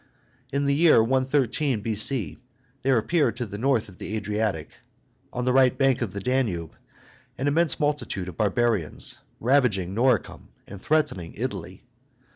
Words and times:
In 0.51 0.65
the 0.65 0.73
year 0.73 0.99
113 1.03 1.81
B.C. 1.81 2.41
there 2.81 2.97
appeared 2.97 3.35
to 3.37 3.45
the 3.45 3.59
north 3.59 3.87
of 3.87 3.99
the 3.99 4.15
Adriatic, 4.15 4.71
on 5.31 5.45
the 5.45 5.53
right 5.53 5.77
bank 5.77 6.01
of 6.01 6.11
the 6.11 6.19
Danube, 6.19 6.75
an 7.37 7.47
immense 7.47 7.79
multitude 7.79 8.27
of 8.27 8.35
barbarians, 8.35 9.19
ravaging 9.39 9.93
Noricum 9.93 10.47
and 10.67 10.81
threatening 10.81 11.35
Italy. 11.35 11.83